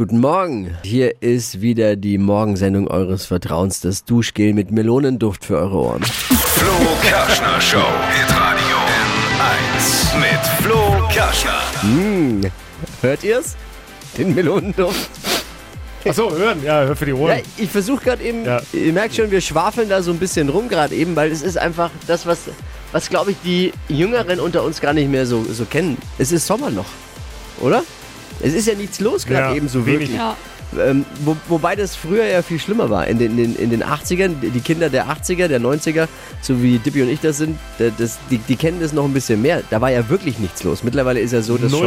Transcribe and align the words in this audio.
Guten 0.00 0.20
Morgen. 0.20 0.74
Hier 0.82 1.20
ist 1.20 1.60
wieder 1.60 1.94
die 1.94 2.16
Morgensendung 2.16 2.88
eures 2.88 3.26
Vertrauens, 3.26 3.82
das 3.82 4.06
Duschgel 4.06 4.54
mit 4.54 4.70
Melonenduft 4.70 5.44
für 5.44 5.58
eure 5.58 5.76
Ohren. 5.76 6.02
Flo 6.02 6.72
Kerschner 7.02 7.60
Show. 7.60 7.84
Hitradio 8.10 8.76
N1 9.36 10.18
mit 10.18 10.64
Flo 10.64 11.06
Kerschner. 11.10 12.50
Hört 13.02 13.24
ihr's? 13.24 13.56
Den 14.16 14.34
Melonenduft? 14.34 15.10
Achso, 16.06 16.30
hören, 16.30 16.64
ja, 16.64 16.84
hör 16.84 16.96
für 16.96 17.04
die 17.04 17.10
Ja, 17.10 17.18
Ohren. 17.18 17.40
ich 17.58 17.68
versuche 17.68 18.02
gerade 18.02 18.24
eben, 18.24 18.46
Ja. 18.46 18.62
ihr 18.72 18.94
merkt 18.94 19.14
schon, 19.16 19.30
wir 19.30 19.42
schwafeln 19.42 19.90
da 19.90 20.02
so 20.02 20.12
ein 20.12 20.18
bisschen 20.18 20.48
rum 20.48 20.70
gerade 20.70 20.94
eben, 20.94 21.14
weil 21.14 21.30
es 21.30 21.42
ist 21.42 21.58
einfach 21.58 21.90
das, 22.06 22.24
was, 22.24 22.38
was 22.92 23.10
glaube 23.10 23.32
ich, 23.32 23.36
die 23.44 23.74
Jüngeren 23.90 24.40
unter 24.40 24.62
uns 24.64 24.80
gar 24.80 24.94
nicht 24.94 25.10
mehr 25.10 25.26
so, 25.26 25.44
so 25.44 25.66
kennen. 25.66 25.98
Es 26.16 26.32
ist 26.32 26.46
Sommerloch, 26.46 26.86
oder? 27.60 27.82
Es 28.42 28.54
ist 28.54 28.66
ja 28.66 28.74
nichts 28.74 29.00
los 29.00 29.26
gerade 29.26 29.50
Ja, 29.50 29.54
eben 29.56 29.68
so 29.68 29.84
wenig. 29.86 30.00
wirklich. 30.00 30.16
Ja. 30.16 30.36
Ähm, 30.78 31.04
wo, 31.24 31.36
wobei 31.48 31.74
das 31.74 31.96
früher 31.96 32.24
ja 32.26 32.42
viel 32.42 32.60
schlimmer 32.60 32.90
war. 32.90 33.06
In 33.08 33.18
den, 33.18 33.32
in, 33.36 33.54
den, 33.54 33.56
in 33.56 33.70
den 33.70 33.82
80ern, 33.82 34.34
die 34.40 34.60
Kinder 34.60 34.88
der 34.88 35.06
80er, 35.08 35.48
der 35.48 35.60
90er, 35.60 36.06
so 36.42 36.62
wie 36.62 36.78
Dippy 36.78 37.02
und 37.02 37.08
ich 37.08 37.18
das 37.20 37.38
sind, 37.38 37.58
da- 37.78 37.90
das, 37.98 38.18
die, 38.30 38.38
die 38.38 38.54
kennen 38.54 38.78
das 38.80 38.92
noch 38.92 39.04
ein 39.04 39.12
bisschen 39.12 39.42
mehr. 39.42 39.62
Da 39.70 39.80
war 39.80 39.90
ja 39.90 40.08
wirklich 40.08 40.38
nichts 40.38 40.62
los. 40.62 40.84
Mittlerweile 40.84 41.18
ist 41.18 41.32
ja 41.32 41.42
so, 41.42 41.58
dass 41.58 41.72
Null. 41.72 41.80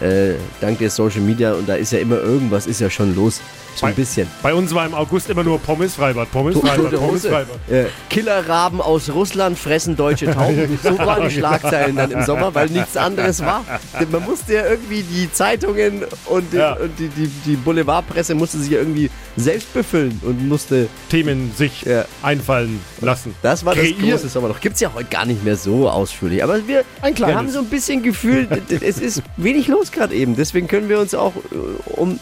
schon 0.00 0.08
äh, 0.08 0.34
dank 0.60 0.78
der 0.78 0.90
Social 0.90 1.20
Media 1.20 1.52
und 1.54 1.68
da 1.68 1.74
ist 1.74 1.90
ja 1.92 1.98
immer 1.98 2.20
irgendwas, 2.20 2.66
ist 2.68 2.80
ja 2.80 2.90
schon 2.90 3.12
los. 3.16 3.40
So 3.74 3.86
ein 3.86 3.92
Bei- 3.92 3.96
bisschen. 3.96 4.28
Bei 4.42 4.52
uns 4.54 4.74
war 4.74 4.84
im 4.86 4.94
August 4.94 5.30
immer 5.30 5.42
nur 5.42 5.58
Pommes 5.58 5.94
Freibad, 5.94 6.30
Pommes 6.30 6.58
Freibad, 6.58 6.92
Pommes. 6.98 7.22
Freibad. 7.26 7.58
Äh, 7.70 7.86
Killerraben 8.10 8.80
aus 8.80 9.08
Russland 9.10 9.58
fressen 9.58 9.96
deutsche 9.96 10.26
Tauben. 10.30 10.78
So 10.82 10.98
waren 10.98 11.28
die 11.28 11.34
Schlagzeilen 11.34 11.96
dann 11.96 12.10
im 12.10 12.22
Sommer, 12.24 12.54
weil 12.54 12.68
nichts 12.68 12.96
anderes 12.96 13.40
war. 13.40 13.64
Man 14.10 14.24
musste 14.24 14.54
ja 14.54 14.66
irgendwie 14.66 15.02
die 15.02 15.32
Zeitungen 15.32 16.02
und, 16.26 16.52
die, 16.52 16.56
Ja. 16.56 16.74
und 16.74 16.98
die, 16.98 17.08
die, 17.08 17.28
die 17.46 17.56
Boulevardpresse 17.56 18.34
musste 18.34 18.58
sich 18.58 18.70
ja 18.72 18.78
irgendwie 18.78 19.10
selbst 19.36 19.72
befüllen 19.72 20.20
und 20.24 20.46
musste. 20.48 20.88
Themen 21.08 21.52
sich 21.56 21.82
Ja. 21.82 22.04
einfallen 22.22 22.80
lassen. 23.00 23.34
Das 23.42 23.64
war 23.64 23.74
das 23.74 23.84
Kreieren. 23.84 24.10
große 24.10 24.28
Sommerloch. 24.28 24.60
Gibt 24.60 24.74
es 24.74 24.80
ja 24.80 24.92
heute 24.94 25.08
gar 25.08 25.24
nicht 25.24 25.44
mehr 25.44 25.56
so 25.56 25.88
ausführlich. 25.88 26.42
Aber 26.44 26.66
wir, 26.68 26.84
wir 27.02 27.34
haben 27.34 27.48
so 27.50 27.60
ein 27.60 27.66
bisschen 27.66 28.02
Gefühl, 28.02 28.48
es 28.80 28.98
ist 29.00 29.22
wenig 29.36 29.68
los 29.68 29.92
gerade 29.92 30.14
eben. 30.14 30.36
Deswegen 30.36 30.68
können 30.68 30.88
wir 30.88 30.98
uns 31.00 31.14
auch 31.14 31.32
äh, 31.36 31.90
um, 31.92 32.18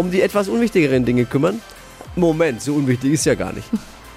um 0.00 0.10
die 0.10 0.22
etwas 0.22 0.48
unwichtigeren 0.48 1.04
Dinge 1.04 1.26
kümmern. 1.26 1.60
Moment, 2.16 2.62
so 2.62 2.74
unwichtig 2.74 3.12
ist 3.12 3.26
ja 3.26 3.34
gar 3.34 3.52
nicht. 3.52 3.68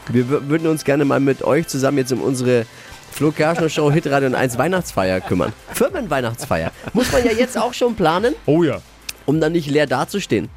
Wir 0.09 0.23
wür- 0.25 0.47
würden 0.47 0.67
uns 0.67 0.83
gerne 0.85 1.03
mal 1.05 1.19
mit 1.19 1.43
euch 1.43 1.67
zusammen 1.67 1.97
jetzt 1.97 2.11
um 2.13 2.21
unsere 2.21 2.65
Flo 3.11 3.31
Kerschner 3.31 3.69
Show 3.69 3.91
Hitradio 3.91 4.27
und 4.29 4.35
1 4.35 4.57
Weihnachtsfeier 4.57 5.19
kümmern. 5.21 5.51
Firmenweihnachtsfeier. 5.73 6.71
Muss 6.93 7.11
man 7.11 7.23
ja 7.25 7.31
jetzt 7.31 7.57
auch 7.57 7.73
schon 7.73 7.95
planen, 7.95 8.33
Oh 8.45 8.63
ja. 8.63 8.79
um 9.25 9.39
dann 9.41 9.51
nicht 9.51 9.69
leer 9.69 9.85
dazustehen. 9.85 10.49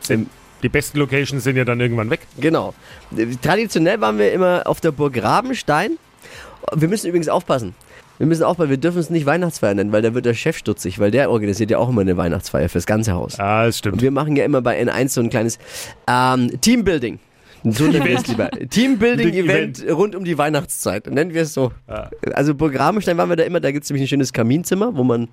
Sind, 0.00 0.28
die 0.62 0.68
besten 0.68 0.98
Locations 0.98 1.42
sind 1.42 1.56
ja 1.56 1.64
dann 1.64 1.80
irgendwann 1.80 2.10
weg. 2.10 2.20
Genau. 2.38 2.74
Traditionell 3.42 4.00
waren 4.00 4.18
wir 4.18 4.32
immer 4.32 4.62
auf 4.66 4.80
der 4.80 4.92
Burg 4.92 5.20
Rabenstein. 5.20 5.98
Wir 6.74 6.88
müssen 6.88 7.08
übrigens 7.08 7.28
aufpassen. 7.28 7.74
Wir 8.18 8.26
müssen 8.26 8.44
aufpassen, 8.44 8.70
wir 8.70 8.76
dürfen 8.76 8.98
es 8.98 9.10
nicht 9.10 9.26
Weihnachtsfeier 9.26 9.74
nennen, 9.74 9.90
weil 9.92 10.02
da 10.02 10.14
wird 10.14 10.24
der 10.24 10.34
Chef 10.34 10.56
stutzig, 10.56 10.98
weil 11.00 11.10
der 11.10 11.30
organisiert 11.30 11.70
ja 11.70 11.78
auch 11.78 11.88
immer 11.88 12.02
eine 12.02 12.16
Weihnachtsfeier 12.16 12.68
fürs 12.68 12.86
ganze 12.86 13.12
Haus. 13.12 13.38
Ah, 13.40 13.66
das 13.66 13.76
Und 13.76 13.78
stimmt. 13.78 14.02
wir 14.02 14.10
machen 14.12 14.36
ja 14.36 14.44
immer 14.44 14.62
bei 14.62 14.80
N1 14.80 15.08
so 15.08 15.20
ein 15.20 15.30
kleines 15.30 15.58
ähm, 16.08 16.60
Teambuilding. 16.60 17.18
So 17.64 17.84
nennen 17.86 18.04
wir 18.04 18.18
es 18.18 18.26
lieber. 18.26 18.50
Teambuilding-Event 18.50 19.78
Event. 19.82 19.96
rund 19.96 20.14
um 20.14 20.24
die 20.24 20.36
Weihnachtszeit. 20.36 21.06
Nennen 21.06 21.32
wir 21.32 21.42
es 21.42 21.54
so. 21.54 21.72
Ja. 21.88 22.10
Also 22.34 22.54
Burg 22.54 22.78
Rabenstein 22.78 23.16
waren 23.16 23.30
wir 23.30 23.36
da 23.36 23.44
immer, 23.44 23.58
da 23.60 23.72
gibt 23.72 23.84
es 23.84 23.90
nämlich 23.90 24.04
ein 24.04 24.08
schönes 24.08 24.32
Kaminzimmer, 24.34 24.96
wo 24.96 25.02
man 25.02 25.28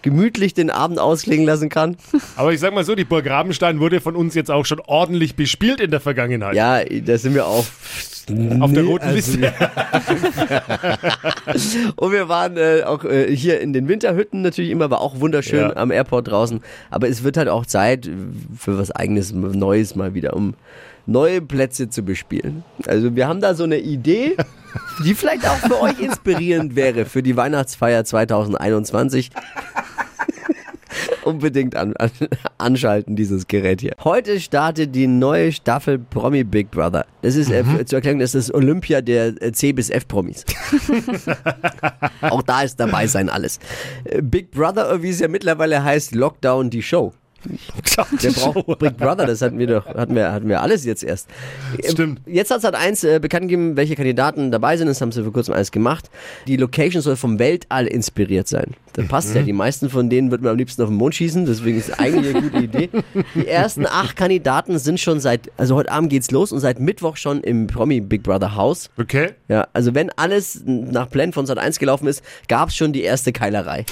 gemütlich 0.00 0.54
den 0.54 0.70
Abend 0.70 0.98
ausklingen 0.98 1.44
lassen 1.44 1.68
kann. 1.68 1.96
Aber 2.36 2.52
ich 2.52 2.60
sag 2.60 2.72
mal 2.72 2.84
so, 2.84 2.94
die 2.94 3.04
Burg 3.04 3.28
Rabenstein 3.28 3.80
wurde 3.80 4.00
von 4.00 4.16
uns 4.16 4.34
jetzt 4.34 4.50
auch 4.50 4.64
schon 4.64 4.80
ordentlich 4.86 5.34
bespielt 5.34 5.80
in 5.80 5.90
der 5.90 6.00
Vergangenheit. 6.00 6.54
Ja, 6.54 6.82
da 6.84 7.18
sind 7.18 7.34
wir 7.34 7.46
auch 7.46 7.64
Auf 8.60 8.72
der 8.72 8.82
Nee, 8.82 8.88
roten 8.88 9.04
also 9.06 9.16
Liste. 9.16 9.52
Und 11.96 12.12
wir 12.12 12.28
waren 12.28 12.56
äh, 12.56 12.82
auch 12.84 13.04
äh, 13.04 13.34
hier 13.34 13.60
in 13.60 13.72
den 13.72 13.88
Winterhütten 13.88 14.42
natürlich 14.42 14.70
immer, 14.70 14.90
war 14.90 15.00
auch 15.00 15.20
wunderschön 15.20 15.60
Ja. 15.60 15.76
am 15.76 15.90
Airport 15.90 16.28
draußen. 16.28 16.60
Aber 16.90 17.08
es 17.08 17.22
wird 17.24 17.36
halt 17.36 17.48
auch 17.48 17.66
Zeit 17.66 18.08
für 18.56 18.78
was 18.78 18.90
eigenes, 18.90 19.32
Neues 19.32 19.94
mal 19.96 20.14
wieder, 20.14 20.34
um 20.34 20.54
neue 21.06 21.40
Plätze 21.40 21.88
zu 21.88 22.02
bespielen. 22.02 22.62
Also 22.86 23.16
wir 23.16 23.26
haben 23.26 23.40
da 23.40 23.54
so 23.54 23.64
eine 23.64 23.78
Idee, 23.78 24.36
die 25.04 25.14
vielleicht 25.14 25.46
auch 25.48 25.56
für 25.56 25.80
euch 25.80 25.98
inspirierend 26.00 26.76
wäre 26.76 27.04
für 27.04 27.22
die 27.22 27.36
Weihnachtsfeier 27.36 28.04
2021. 28.04 29.30
Unbedingt 31.24 31.76
an, 31.76 31.94
an, 31.96 32.10
anschalten, 32.58 33.16
dieses 33.16 33.46
Gerät 33.46 33.80
hier. 33.80 33.92
Heute 34.02 34.40
startet 34.40 34.94
die 34.94 35.06
neue 35.06 35.52
Staffel 35.52 35.98
Promi 35.98 36.44
Big 36.44 36.70
Brother. 36.70 37.06
Das 37.22 37.36
ist, 37.36 37.50
äh, 37.50 37.84
zu 37.84 37.96
erklären, 37.96 38.18
das 38.18 38.34
ist 38.34 38.52
Olympia 38.52 39.00
der 39.00 39.40
äh, 39.40 39.52
C 39.52 39.72
bis 39.72 39.90
F 39.90 40.08
Promis. 40.08 40.44
Auch 42.22 42.42
da 42.42 42.62
ist 42.62 42.80
dabei 42.80 43.06
sein 43.06 43.28
alles. 43.28 43.58
Äh, 44.04 44.22
Big 44.22 44.50
Brother, 44.50 45.02
wie 45.02 45.10
es 45.10 45.20
ja 45.20 45.28
mittlerweile 45.28 45.82
heißt, 45.84 46.14
Lockdown 46.14 46.70
die 46.70 46.82
Show. 46.82 47.12
Der 48.22 48.30
braucht 48.30 48.78
Big 48.78 48.96
Brother, 48.96 49.26
das 49.26 49.42
hatten 49.42 49.58
wir 49.58 49.66
doch, 49.66 49.86
hatten 49.86 50.14
wir, 50.14 50.32
hatten 50.32 50.48
wir 50.48 50.60
alles 50.60 50.84
jetzt 50.84 51.02
erst. 51.02 51.28
Ähm, 51.82 51.90
Stimmt. 51.90 52.20
Jetzt 52.26 52.50
hat 52.50 52.60
Sat 52.60 52.74
1 52.74 53.04
äh, 53.04 53.18
bekannt 53.20 53.42
gegeben, 53.42 53.76
welche 53.76 53.96
Kandidaten 53.96 54.50
dabei 54.50 54.76
sind. 54.76 54.86
Das 54.86 55.00
haben 55.00 55.12
sie 55.12 55.22
vor 55.22 55.32
kurzem 55.32 55.54
alles 55.54 55.70
gemacht. 55.70 56.10
Die 56.46 56.56
Location 56.56 57.02
soll 57.02 57.16
vom 57.16 57.38
Weltall 57.38 57.86
inspiriert 57.86 58.48
sein. 58.48 58.74
Das 58.94 59.08
passt 59.08 59.34
ja. 59.34 59.42
Die 59.42 59.52
meisten 59.52 59.88
von 59.88 60.10
denen 60.10 60.30
wird 60.30 60.42
man 60.42 60.52
am 60.52 60.58
liebsten 60.58 60.82
auf 60.82 60.88
den 60.88 60.96
Mond 60.96 61.14
schießen. 61.14 61.46
Deswegen 61.46 61.78
ist 61.78 61.98
eigentlich 61.98 62.34
eine 62.34 62.42
gute 62.42 62.64
Idee. 62.64 62.90
Die 63.34 63.46
ersten 63.46 63.86
acht 63.86 64.16
Kandidaten 64.16 64.78
sind 64.78 65.00
schon 65.00 65.20
seit, 65.20 65.50
also 65.56 65.76
heute 65.76 65.90
Abend 65.90 66.10
geht's 66.10 66.30
los 66.30 66.52
und 66.52 66.60
seit 66.60 66.78
Mittwoch 66.78 67.16
schon 67.16 67.42
im 67.42 67.66
Promi 67.66 68.00
Big 68.00 68.22
Brother 68.22 68.54
Haus. 68.54 68.90
Okay. 68.98 69.30
Ja, 69.48 69.66
also 69.72 69.94
wenn 69.94 70.10
alles 70.10 70.62
nach 70.66 71.08
Plan 71.08 71.32
von 71.32 71.46
Sat 71.46 71.58
1 71.58 71.78
gelaufen 71.78 72.06
ist, 72.06 72.22
gab's 72.48 72.76
schon 72.76 72.92
die 72.92 73.02
erste 73.02 73.32
Keilerei. 73.32 73.86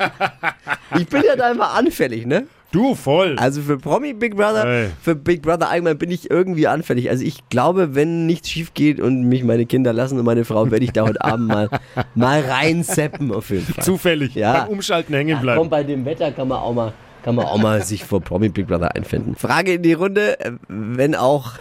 ich 0.98 1.06
bin 1.06 1.22
ja 1.26 1.36
da 1.36 1.50
immer 1.50 1.70
anfällig, 1.70 2.26
ne? 2.26 2.46
Du 2.72 2.94
voll. 2.94 3.36
Also 3.36 3.62
für 3.62 3.78
Promi 3.78 4.12
Big 4.12 4.36
Brother, 4.36 4.64
Ey. 4.64 4.88
für 5.02 5.16
Big 5.16 5.42
Brother 5.42 5.68
allgemein 5.70 5.98
bin 5.98 6.10
ich 6.10 6.30
irgendwie 6.30 6.68
anfällig. 6.68 7.10
Also 7.10 7.24
ich 7.24 7.48
glaube, 7.48 7.96
wenn 7.96 8.26
nichts 8.26 8.48
schief 8.48 8.74
geht 8.74 9.00
und 9.00 9.24
mich 9.24 9.42
meine 9.42 9.66
Kinder 9.66 9.92
lassen 9.92 10.18
und 10.20 10.24
meine 10.24 10.44
Frau, 10.44 10.70
werde 10.70 10.84
ich 10.84 10.92
da 10.92 11.02
heute 11.02 11.20
Abend 11.24 11.48
mal, 11.48 11.68
mal 12.14 12.40
reinseppen 12.40 13.32
auf 13.32 13.50
jeden 13.50 13.66
Fall. 13.66 13.82
Zufällig. 13.82 14.36
Ja. 14.36 14.60
Beim 14.62 14.68
Umschalten 14.74 15.14
hängen 15.14 15.34
Komm, 15.36 15.42
bleiben. 15.42 15.68
bei 15.68 15.82
dem 15.82 16.04
Wetter 16.04 16.30
kann 16.30 16.46
man 16.46 16.58
auch 16.58 16.72
mal, 16.72 16.92
kann 17.24 17.34
man 17.34 17.46
auch 17.46 17.58
mal 17.58 17.82
sich 17.82 18.04
vor 18.04 18.20
Promi 18.20 18.48
Big 18.50 18.68
Brother 18.68 18.94
einfinden. 18.94 19.34
Frage 19.34 19.74
in 19.74 19.82
die 19.82 19.94
Runde, 19.94 20.38
wenn 20.68 21.16
auch. 21.16 21.54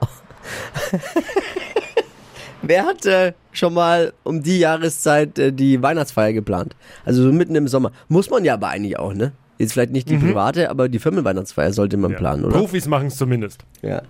Wer 2.62 2.84
hat 2.84 3.06
äh, 3.06 3.32
schon 3.52 3.72
mal 3.72 4.12
um 4.24 4.42
die 4.42 4.58
Jahreszeit 4.58 5.38
äh, 5.38 5.52
die 5.52 5.80
Weihnachtsfeier 5.80 6.32
geplant? 6.34 6.74
Also 7.04 7.22
so 7.22 7.32
mitten 7.32 7.54
im 7.54 7.68
Sommer. 7.68 7.92
Muss 8.08 8.28
man 8.28 8.44
ja 8.44 8.54
aber 8.54 8.68
eigentlich 8.68 8.98
auch, 8.98 9.14
ne? 9.14 9.32
Jetzt 9.58 9.72
vielleicht 9.72 9.90
nicht 9.92 10.08
die 10.08 10.16
private, 10.16 10.70
aber 10.70 10.88
die 10.88 10.98
Firmenweihnachtsfeier 11.00 11.72
sollte 11.72 11.96
man 11.96 12.14
planen, 12.14 12.44
oder? 12.44 12.56
Profis 12.58 12.86
machen 12.86 13.08
es 13.08 13.16
zumindest. 13.16 13.60
Ja. 13.82 14.02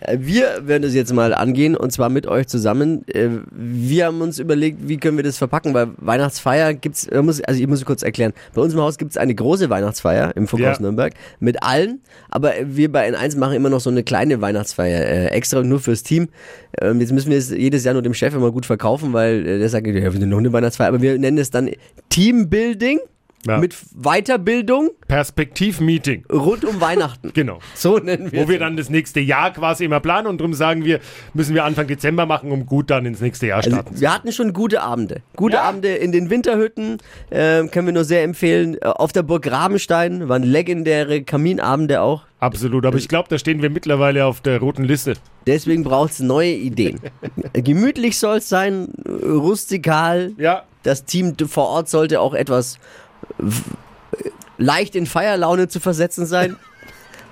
Äh, 0.00 0.18
Wir 0.20 0.66
werden 0.66 0.82
das 0.82 0.92
jetzt 0.94 1.12
mal 1.14 1.32
angehen 1.34 1.76
und 1.76 1.92
zwar 1.92 2.08
mit 2.08 2.26
euch 2.26 2.48
zusammen. 2.48 3.04
Äh, 3.08 3.28
Wir 3.52 4.06
haben 4.06 4.20
uns 4.20 4.38
überlegt, 4.40 4.88
wie 4.88 4.96
können 4.96 5.16
wir 5.16 5.22
das 5.24 5.38
verpacken, 5.38 5.72
weil 5.72 5.88
Weihnachtsfeier 5.98 6.74
gibt's, 6.74 7.06
äh, 7.06 7.22
muss- 7.22 7.40
also 7.40 7.60
ich 7.60 7.66
muss 7.68 7.84
kurz 7.84 8.02
erklären, 8.02 8.32
bei 8.54 8.60
uns 8.62 8.74
im 8.74 8.80
Haus 8.80 8.98
gibt's 8.98 9.16
eine 9.16 9.34
große 9.34 9.70
Weihnachtsfeier 9.70 10.36
im 10.36 10.48
Funkhaus 10.48 10.78
Ja. 10.78 10.82
Nürnberg 10.82 11.14
mit 11.38 11.62
allen, 11.62 12.00
aber 12.28 12.52
wir 12.64 12.90
bei 12.90 13.08
N1 13.08 13.38
machen 13.38 13.54
immer 13.54 13.70
noch 13.70 13.80
so 13.80 13.90
eine 13.90 14.02
kleine 14.02 14.40
Weihnachtsfeier, 14.40 15.00
äh, 15.06 15.26
extra 15.28 15.62
nur 15.62 15.78
fürs 15.80 16.02
Team. 16.02 16.28
Ähm, 16.80 17.00
Jetzt 17.00 17.12
müssen 17.12 17.30
wir 17.30 17.38
es 17.38 17.50
jedes 17.50 17.84
Jahr 17.84 17.94
nur 17.94 18.02
dem 18.02 18.14
Chef 18.14 18.34
immer 18.34 18.50
gut 18.50 18.66
verkaufen, 18.66 19.12
weil 19.12 19.46
äh, 19.46 19.58
der 19.60 19.68
sagt, 19.68 19.86
ja, 19.86 19.94
wir 19.94 20.10
sind 20.12 20.28
noch 20.28 20.38
eine 20.38 20.52
Weihnachtsfeier, 20.52 20.88
aber 20.88 21.00
wir 21.02 21.16
nennen 21.18 21.38
es 21.38 21.50
dann 21.50 21.70
Teambuilding 22.08 22.98
Ja. 23.48 23.58
mit 23.58 23.74
Weiterbildung 23.92 24.90
Perspektiv-Meeting. 25.08 26.24
rund 26.32 26.64
um 26.64 26.80
Weihnachten. 26.80 27.32
Genau. 27.32 27.58
So 27.74 27.98
nennen 27.98 28.30
wir 28.32 28.42
Wo 28.44 28.48
wir 28.48 28.56
es. 28.56 28.60
dann 28.60 28.76
das 28.76 28.90
nächste 28.90 29.20
Jahr 29.20 29.52
quasi 29.52 29.84
immer 29.84 30.00
planen 30.00 30.26
und 30.26 30.38
darum 30.40 30.54
sagen 30.54 30.84
wir, 30.84 31.00
müssen 31.34 31.54
wir 31.54 31.64
Anfang 31.64 31.86
Dezember 31.86 32.26
machen, 32.26 32.50
um 32.50 32.66
gut 32.66 32.90
dann 32.90 33.06
ins 33.06 33.20
nächste 33.20 33.46
Jahr 33.46 33.58
Also, 33.58 33.70
starten. 33.70 33.94
zu 33.94 34.00
wir 34.00 34.12
hatten 34.14 34.32
schon 34.32 34.52
gute 34.52 34.82
Abende. 34.82 35.22
Gute 35.36 35.56
Ja. 35.56 35.62
Abende 35.62 35.88
in 35.94 36.12
den 36.12 36.30
Winterhütten, 36.30 36.98
äh, 37.30 37.64
können 37.68 37.86
wir 37.86 37.92
nur 37.94 38.04
sehr 38.04 38.22
empfehlen. 38.24 38.76
Äh, 38.80 38.86
Auf 38.86 39.12
der 39.12 39.22
Burg 39.22 39.50
Rabenstein 39.50 40.28
waren 40.28 40.42
legendäre 40.42 41.22
Kaminabende 41.22 42.00
auch. 42.02 42.22
Absolut, 42.40 42.86
aber 42.86 42.98
ich 42.98 43.08
glaube, 43.08 43.28
da 43.28 43.38
stehen 43.38 43.62
wir 43.62 43.70
mittlerweile 43.70 44.24
auf 44.24 44.40
der 44.40 44.60
roten 44.60 44.84
Liste. 44.84 45.14
Deswegen 45.46 45.82
braucht's 45.82 46.20
neue 46.20 46.52
Ideen. 46.52 47.00
Gemütlich 47.52 48.18
soll 48.18 48.36
es 48.38 48.48
sein, 48.48 48.88
äh, 49.04 49.26
rustikal. 49.26 50.32
Ja, 50.38 50.62
Das 50.84 51.04
Team 51.04 51.34
vor 51.48 51.68
Ort 51.68 51.88
sollte 51.88 52.20
auch 52.20 52.34
etwas 52.34 52.78
leicht 54.58 54.94
in 54.94 55.06
Feierlaune 55.06 55.68
zu 55.68 55.80
versetzen 55.80 56.26
sein. 56.26 56.56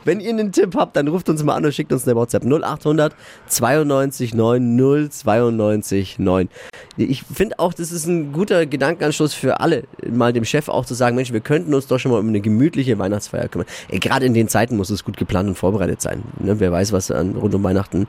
Wenn 0.07 0.21
ihr 0.21 0.31
einen 0.31 0.53
Tipp 0.53 0.75
habt, 0.77 0.97
dann 0.97 1.09
ruft 1.09 1.29
uns 1.29 1.43
mal 1.43 1.55
an 1.57 1.65
und 1.65 1.75
schickt 1.75 1.93
uns 1.93 2.07
eine 2.07 2.17
WhatsApp 2.17 2.45
0800 2.45 3.15
92 3.49 4.35
9 4.35 4.77
092 5.11 6.19
9. 6.19 6.49
Ich 6.97 7.23
finde 7.25 7.59
auch, 7.59 7.75
das 7.75 7.93
ist 7.93 8.07
ein 8.07 8.33
guter 8.33 8.65
Gedankenanschluss 8.67 9.35
für 9.35 9.61
alle, 9.61 9.85
mal 10.11 10.33
dem 10.33 10.45
Chef 10.45 10.69
auch 10.69 10.87
zu 10.87 10.95
sagen, 10.95 11.17
Mensch, 11.17 11.33
wir 11.33 11.41
könnten 11.41 11.75
uns 11.75 11.87
doch 11.87 11.99
schon 11.99 12.13
mal 12.13 12.19
um 12.21 12.29
eine 12.29 12.41
gemütliche 12.41 12.99
Weihnachtsfeier 12.99 13.49
kümmern. 13.49 13.67
Gerade 13.91 14.25
in 14.25 14.33
den 14.35 14.49
Zeiten 14.49 14.77
muss 14.77 14.91
es 14.91 15.05
gut 15.05 15.17
geplant 15.17 15.49
und 15.49 15.57
vorbereitet 15.57 16.01
sein. 16.01 16.23
Ne? 16.41 16.59
Wer 16.61 16.73
weiß, 16.73 16.93
was 16.93 17.11
an, 17.11 17.33
rund 17.37 17.55
um 17.55 17.63
Weihnachten, 17.63 18.07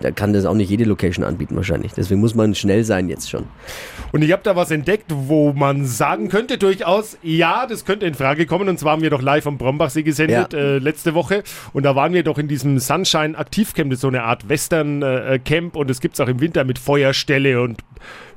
da 0.00 0.10
kann 0.12 0.32
das 0.32 0.44
auch 0.44 0.54
nicht 0.54 0.70
jede 0.70 0.84
Location 0.84 1.24
anbieten 1.24 1.56
wahrscheinlich. 1.56 1.92
Deswegen 1.94 2.20
muss 2.20 2.34
man 2.34 2.54
schnell 2.54 2.84
sein 2.84 3.08
jetzt 3.08 3.28
schon. 3.30 3.44
Und 4.12 4.22
ich 4.22 4.30
habe 4.32 4.42
da 4.44 4.54
was 4.54 4.70
entdeckt, 4.70 5.06
wo 5.08 5.52
man 5.52 5.84
sagen 5.86 6.28
könnte 6.28 6.58
durchaus, 6.58 7.16
ja, 7.22 7.66
das 7.66 7.84
könnte 7.84 8.06
in 8.06 8.14
Frage 8.14 8.46
kommen. 8.46 8.68
Und 8.68 8.78
zwar 8.78 8.92
haben 8.92 9.02
wir 9.02 9.10
doch 9.10 9.22
live 9.22 9.46
am 9.46 9.58
Brombachsee 9.58 10.02
gesendet 10.02 10.52
Ja. 10.52 10.58
äh, 10.58 10.78
letzte 10.78 11.14
Woche. 11.14 11.37
Und 11.72 11.84
da 11.84 11.94
waren 11.96 12.12
wir 12.12 12.22
doch 12.22 12.38
in 12.38 12.48
diesem 12.48 12.78
Sunshine 12.78 13.36
Aktivcamp, 13.36 13.90
das 13.90 13.98
ist 13.98 14.02
so 14.02 14.08
eine 14.08 14.22
Art 14.22 14.48
Western-Camp. 14.48 15.76
und 15.76 15.90
es 15.90 16.00
gibt 16.00 16.14
es 16.14 16.20
auch 16.20 16.28
im 16.28 16.40
Winter 16.40 16.64
mit 16.64 16.78
Feuerstelle 16.78 17.60
und 17.62 17.82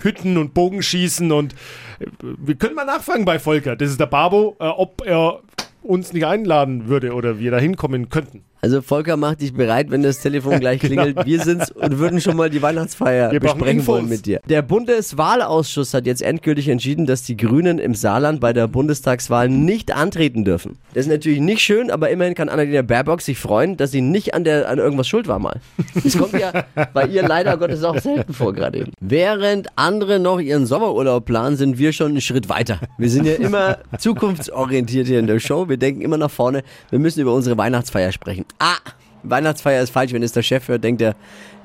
Hütten 0.02 0.38
und 0.38 0.54
Bogenschießen. 0.54 1.32
Und 1.32 1.54
äh, 2.00 2.06
wir 2.22 2.56
können 2.56 2.76
mal 2.76 2.86
nachfragen 2.86 3.26
bei 3.26 3.40
Volker, 3.40 3.76
das 3.76 3.90
ist 3.90 4.00
der 4.00 4.06
Babo, 4.08 4.56
äh, 4.60 4.66
ob 4.66 5.02
er 5.06 5.40
uns 5.82 6.14
nicht 6.14 6.26
einladen 6.26 6.88
würde 6.88 7.14
oder 7.14 7.40
wir 7.40 7.52
da 7.52 7.58
hinkommen 7.58 8.10
könnten. 8.10 8.44
Also 8.64 8.84
Volker 8.84 9.18
macht 9.18 9.42
dich 9.42 9.54
bereit, 9.54 9.90
wenn 9.90 10.04
das 10.04 10.20
Telefon 10.20 10.60
gleich 10.60 10.80
klingelt. 10.82 11.26
Wir 11.26 11.42
sind's 11.42 11.72
und 11.72 11.98
würden 11.98 12.22
schon 12.22 12.38
mal 12.38 12.50
die 12.50 12.62
Weihnachtsfeier 12.62 13.32
Wir 13.32 13.40
besprechen 13.40 13.88
wollen 13.88 14.08
mit 14.08 14.28
dir. 14.28 14.40
Der 14.48 14.62
Bundeswahlausschuss 14.62 15.96
hat 15.96 16.06
jetzt 16.06 16.22
endgültig 16.22 16.68
entschieden, 16.68 17.08
dass 17.08 17.24
die 17.24 17.36
Grünen 17.36 17.80
im 17.80 17.96
Saarland 17.96 18.40
bei 18.40 18.54
der 18.54 18.68
Bundestagswahl 18.68 19.50
nicht 19.50 19.92
antreten 19.92 20.46
dürfen. 20.46 20.78
Das 20.94 21.06
ist 21.06 21.12
natürlich 21.12 21.40
nicht 21.40 21.62
schön, 21.62 21.90
aber 21.90 22.12
immerhin 22.12 22.36
kann 22.36 22.50
Annalena 22.50 22.84
Baerbock 22.84 23.22
sich 23.22 23.40
freuen, 23.40 23.78
dass 23.78 23.92
sie 23.92 24.02
nicht 24.02 24.36
an, 24.36 24.44
der, 24.44 24.70
an 24.70 24.78
irgendwas 24.78 25.08
schuld 25.08 25.28
war 25.28 25.40
mal. 25.40 25.60
Das 26.04 26.16
kommt 26.16 26.34
ja 26.34 26.66
bei 26.94 27.08
ihr 27.08 27.28
leider 27.28 27.58
Gottes 27.58 27.84
auch 27.84 27.98
selten 27.98 28.32
vor 28.32 28.54
gerade 28.54 28.80
eben. 28.80 28.92
Während 29.00 29.70
andere 29.76 30.20
noch 30.20 30.40
ihren 30.40 30.68
Sommerurlaub 30.68 31.26
planen, 31.26 31.58
sind 31.58 31.80
wir 31.80 31.94
schon 31.94 32.12
einen 32.12 32.22
Schritt 32.22 32.48
weiter. 32.48 32.80
Wir 33.00 33.10
sind 33.10 33.26
ja 33.26 33.34
immer 33.34 33.80
zukunftsorientiert 33.98 35.08
hier 35.08 35.20
in 35.20 35.26
der 35.28 35.40
Show. 35.40 35.68
Wir 35.68 35.78
denken 35.78 36.02
immer 36.02 36.18
nach 36.18 36.30
vorne. 36.30 36.62
Wir 36.92 37.00
müssen 37.00 37.22
über 37.22 37.34
unsere 37.34 37.58
Weihnachtsfeier 37.58 38.12
sprechen. 38.12 38.46
Ah, 38.60 38.78
Weihnachtsfeier 39.24 39.82
ist 39.84 39.92
falsch. 39.92 40.14
Wenn 40.14 40.24
es 40.24 40.32
der 40.34 40.42
Chef 40.44 40.68
hört, 40.68 40.84
denkt 40.84 41.02
er, 41.02 41.16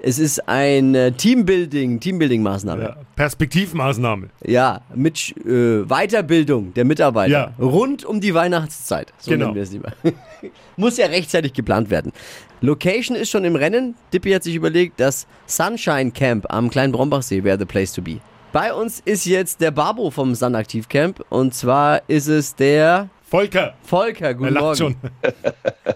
es 0.02 0.18
ist 0.18 0.46
eine 0.48 1.12
Teambuilding, 1.16 1.98
Teambuilding-Maßnahme. 2.00 2.82
Ja, 2.82 2.96
Perspektivmaßnahme. 3.16 4.28
Ja, 4.44 4.82
mit 4.94 5.34
äh, 5.46 5.82
Weiterbildung 5.84 6.74
der 6.74 6.84
Mitarbeiter. 6.84 7.32
Ja. 7.32 7.52
Rund 7.58 8.04
um 8.04 8.20
die 8.20 8.34
Weihnachtszeit. 8.34 9.12
So 9.18 9.30
Genau. 9.30 9.46
nennen 9.46 9.54
wir 9.56 9.62
es 9.62 9.72
lieber. 9.72 9.92
Muss 10.76 10.96
ja 10.98 11.06
rechtzeitig 11.06 11.54
geplant 11.54 11.88
werden. 11.90 12.12
Location 12.60 13.16
ist 13.16 13.30
schon 13.30 13.44
im 13.44 13.56
Rennen. 13.56 13.94
Dippi 14.12 14.32
hat 14.32 14.42
sich 14.44 14.54
überlegt, 14.54 15.00
das 15.00 15.26
Sunshine 15.46 16.10
Camp 16.10 16.46
am 16.52 16.68
kleinen 16.70 16.92
Brombachsee 16.92 17.42
wäre 17.42 17.58
the 17.58 17.64
place 17.64 17.92
to 17.92 18.02
be. 18.02 18.18
Bei 18.52 18.72
uns 18.72 19.00
ist 19.04 19.24
jetzt 19.26 19.60
der 19.60 19.70
Babo 19.70 20.10
vom 20.10 20.34
Sun 20.34 20.54
Aktiv 20.54 20.88
Camp 20.88 21.22
und 21.30 21.54
zwar 21.54 22.02
ist 22.08 22.26
es 22.28 22.54
der 22.54 23.08
Volker, 23.28 23.74
Volker. 23.82 24.26
er 24.26 24.34
Guten 24.34 24.54
lacht 24.54 24.62
Morgen. 24.62 24.76
schon. 24.76 24.96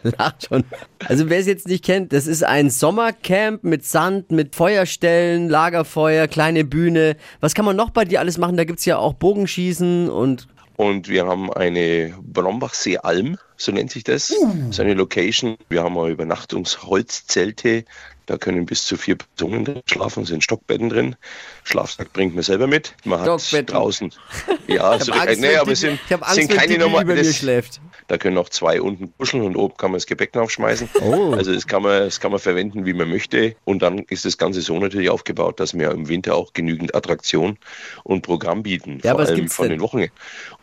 Lacht 0.19 0.47
schon. 0.49 0.65
Also 1.07 1.29
wer 1.31 1.39
es 1.39 1.47
jetzt 1.47 1.69
nicht 1.69 1.85
kennt, 1.85 2.13
das 2.13 2.27
ist 2.27 2.43
ein 2.43 2.71
Sommercamp 2.71 3.63
mit 3.63 3.85
Sand, 3.85 4.33
mit 4.33 4.57
Feuerstellen, 4.57 5.49
Lagerfeuer, 5.49 6.27
kleine 6.27 6.65
Bühne. 6.65 7.17
Was 7.41 7.55
kann 7.55 7.65
man 7.65 7.77
noch 7.77 7.91
bei 7.91 8.05
dir 8.05 8.19
alles 8.19 8.37
machen? 8.37 8.57
Da 8.57 8.65
gibt's 8.65 8.85
ja 8.85 8.99
auch 8.99 9.15
Bogenschießen 9.15 10.11
und 10.11 10.49
Und 10.77 11.09
wir 11.09 11.27
haben 11.27 11.53
eine 11.53 12.15
Brombachsee-Alm, 12.21 13.37
so 13.61 13.73
nennt 13.73 13.91
sich 13.91 14.05
das. 14.05 14.29
Das 14.29 14.71
ist 14.71 14.81
eine 14.81 14.95
Location. 14.95 15.57
Wir 15.69 15.83
haben 15.83 15.97
auch 15.99 16.07
Übernachtungsholzzelte. 16.07 17.85
Da 18.31 18.39
können 18.39 18.65
bis 18.65 18.85
zu 18.85 18.97
vier 18.97 19.17
Personen 19.17 19.65
drin 19.65 19.83
schlafen, 19.87 20.25
sind 20.25 20.45
Stockbetten 20.45 20.89
drin. 20.89 21.17
Schlafsack 21.65 22.13
bringt 22.13 22.33
man 22.35 22.45
selber 22.45 22.69
mit. 22.69 22.95
Man 23.05 23.21
hat 23.21 23.73
draußen. 23.73 24.13
Ja, 24.69 24.95
ich 24.95 25.03
so, 25.03 25.13
habe 25.13 25.29
Angst, 25.31 25.41
nee, 25.41 25.57
aber 25.57 25.73
es 25.73 25.81
sind, 25.81 25.99
Angst, 26.09 26.35
sind 26.35 26.53
keine 26.53 26.79
Nummer. 26.79 27.03
Das, 27.05 27.45
da 28.07 28.19
können 28.19 28.37
noch 28.37 28.49
zwei 28.49 28.81
unten 28.81 29.13
kuscheln 29.19 29.43
und 29.43 29.57
oben 29.57 29.77
kann 29.77 29.91
man 29.91 29.97
das 29.99 30.07
Gepäck 30.07 30.33
draufschmeißen. 30.33 30.89
Oh. 31.01 31.33
Also 31.33 31.53
das 31.53 31.67
kann, 31.67 31.83
man, 31.83 32.03
das 32.05 32.21
kann 32.21 32.31
man 32.31 32.39
verwenden, 32.39 32.87
wie 32.87 32.93
man 32.93 33.09
möchte. 33.09 33.57
Und 33.65 33.83
dann 33.83 33.99
ist 33.99 34.25
das 34.25 34.39
Ganze 34.39 34.61
so 34.61 34.79
natürlich 34.79 35.11
aufgebaut, 35.11 35.59
dass 35.59 35.75
wir 35.75 35.91
im 35.91 36.09
Winter 36.09 36.37
auch 36.37 36.53
genügend 36.53 36.95
Attraktion 36.95 37.59
und 38.05 38.23
Programm 38.23 38.63
bieten. 38.63 39.01
Ja, 39.03 39.13
vor 39.13 39.23
was 39.23 39.31
allem 39.31 39.49
von 39.49 39.69
denn? 39.69 39.79
den 39.79 39.81
Wochen. 39.81 40.07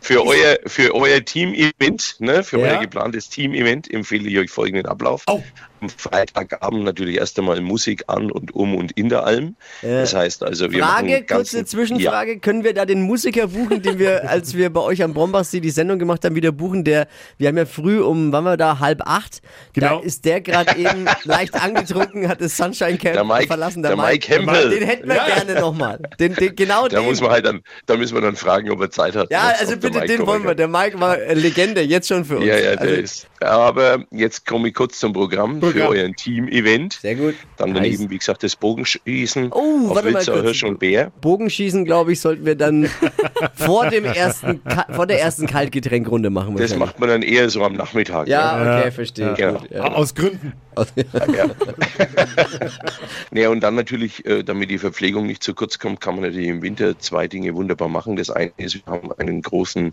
Für 0.00 0.24
euer, 0.26 0.58
für 0.64 0.94
euer 0.94 1.22
Team-Event, 1.22 2.16
ne, 2.20 2.42
für 2.42 2.60
Ja. 2.60 2.66
euer 2.66 2.80
geplantes 2.88 3.28
Team-Event 3.28 3.92
empfehle 3.92 4.28
ich 4.28 4.38
euch 4.38 4.50
folgenden 4.50 4.86
Ablauf. 4.86 5.24
Oh. 5.26 5.42
Am 5.80 5.88
Freitagabend 5.88 6.84
natürlich 6.84 7.16
erst 7.16 7.38
einmal 7.38 7.60
Musik 7.60 8.04
an 8.08 8.30
und 8.30 8.54
um 8.54 8.74
und 8.74 8.92
in 8.92 9.08
der 9.08 9.24
Alm. 9.24 9.56
das 9.82 10.14
heißt 10.14 10.42
also, 10.42 10.70
wir 10.72 10.82
Frage, 10.82 11.08
machen 11.10 11.26
kurze 11.26 11.64
Zwischenfrage. 11.64 12.38
Können 12.40 12.64
wir 12.64 12.74
da 12.74 12.84
den 12.84 13.02
Musiker 13.02 13.48
buchen, 13.48 13.82
den 13.82 13.98
wir, 13.98 14.28
als 14.30 14.54
wir 14.54 14.70
bei 14.70 14.80
euch 14.80 15.02
am 15.02 15.14
Brombachsee 15.14 15.60
die 15.60 15.70
Sendung 15.70 15.98
gemacht 15.98 16.24
haben, 16.24 16.34
wieder 16.34 16.52
buchen? 16.52 16.84
Der, 16.84 17.06
wir 17.36 17.48
haben 17.48 17.56
ja 17.58 17.66
früh 17.66 18.00
um, 18.00 18.32
wann 18.32 18.44
war 18.44 18.56
da, 18.56 18.78
halb 18.80 19.02
acht. 19.06 19.40
Genau. 19.72 19.98
Da 19.98 20.04
ist 20.04 20.24
der 20.24 20.40
gerade 20.40 20.76
eben 20.78 21.06
leicht 21.24 21.54
angetrunken, 21.54 22.28
hat 22.28 22.40
das 22.40 22.56
Sunshine 22.56 22.98
Camp 22.98 23.14
Der 23.14 23.24
Mike- 23.24 23.46
verlassen. 23.46 23.82
der 23.82 23.96
Mike 23.96 24.28
Hempel. 24.28 24.70
Den 24.70 24.82
hätten 24.84 25.08
wir 25.08 25.14
gerne 25.26 25.60
nochmal. 25.60 25.98
Den, 26.18 26.34
den, 26.34 26.56
genau 26.56 26.88
Da 26.88 26.98
den. 27.00 27.06
muss 27.06 27.20
man 27.20 27.30
halt 27.30 27.46
dann, 27.46 27.60
da 27.86 27.96
müssen 27.96 28.14
wir 28.14 28.20
dann 28.22 28.36
fragen, 28.36 28.70
ob 28.70 28.80
er 28.80 28.90
Zeit 28.90 29.14
hat. 29.16 29.30
ja, 29.30 29.52
also 29.58 29.72
der 29.76 29.76
bitte, 29.76 30.00
Mike 30.00 30.16
den 30.16 30.26
wollen 30.26 30.44
wir. 30.44 30.54
Der 30.54 30.68
Mike 30.68 30.98
war 31.00 31.18
äh, 31.18 31.34
Legende, 31.34 31.80
jetzt 31.82 32.08
schon 32.08 32.24
für 32.24 32.36
uns. 32.38 32.46
Ja, 32.46 32.56
ja, 32.56 32.76
der 32.76 32.80
also, 32.80 32.94
ist. 32.94 33.26
Aber 33.40 34.04
jetzt 34.10 34.46
komme 34.46 34.68
ich 34.68 34.74
kurz 34.74 34.98
zum 34.98 35.12
Programm, 35.12 35.60
für 35.72 35.88
euren 35.88 36.14
Team-Event. 36.14 36.94
Sehr 36.94 37.14
gut. 37.14 37.34
Dann 37.56 37.70
Nice. 37.72 37.82
daneben, 37.82 38.10
wie 38.10 38.18
gesagt, 38.18 38.42
das 38.42 38.56
Bogenschießen 38.56 39.50
Oh, 39.52 39.88
auf 39.88 39.96
warte 39.96 40.10
mal 40.10 40.18
Wilzer, 40.20 40.32
kurz. 40.32 40.44
Hirsch 40.44 40.64
und 40.64 40.78
Bär. 40.78 41.10
Bogenschießen, 41.20 41.84
glaube 41.84 42.12
ich, 42.12 42.20
sollten 42.20 42.44
wir 42.46 42.54
dann 42.54 42.88
vor 43.54 43.88
dem 43.90 44.04
ersten, 44.04 44.60
vor 44.90 45.06
der 45.06 45.20
ersten 45.20 45.46
Kaltgetränkrunde 45.46 46.30
machen. 46.30 46.56
Das 46.56 46.76
macht 46.76 46.98
man 47.00 47.08
dann 47.08 47.22
eher 47.22 47.48
so 47.50 47.62
am 47.64 47.74
Nachmittag. 47.74 48.28
Ja, 48.28 48.56
okay, 48.60 48.84
Ja, 48.86 48.90
verstehe. 48.90 49.34
ja. 49.38 49.50
Gut, 49.52 49.70
ja. 49.70 49.84
Aus 49.84 50.14
Gründen. 50.14 50.52
Ja. 50.96 51.46
Naja, 53.30 53.50
und 53.50 53.60
dann 53.60 53.74
natürlich, 53.74 54.24
äh, 54.26 54.42
damit 54.42 54.70
die 54.70 54.78
Verpflegung 54.78 55.26
nicht 55.26 55.42
zu 55.42 55.54
kurz 55.54 55.78
kommt, 55.78 56.00
kann 56.00 56.14
man 56.14 56.24
natürlich 56.24 56.48
im 56.48 56.62
Winter 56.62 56.98
zwei 56.98 57.28
Dinge 57.28 57.54
wunderbar 57.54 57.88
machen. 57.88 58.16
Das 58.16 58.30
eine 58.30 58.52
ist, 58.56 58.74
wir 58.74 58.92
haben 58.92 59.10
einen 59.18 59.42
großen 59.42 59.92